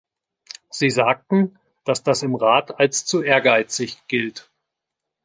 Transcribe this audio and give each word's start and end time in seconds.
Sie 0.71 0.89
sagten, 0.89 1.59
dass 1.85 2.01
das 2.01 2.23
im 2.23 2.33
Rat 2.33 2.79
als 2.79 3.05
zu 3.05 3.21
ehrgeizig 3.21 4.07
gilt. 4.07 4.49